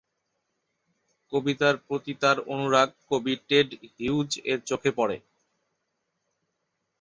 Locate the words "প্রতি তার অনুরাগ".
1.87-2.89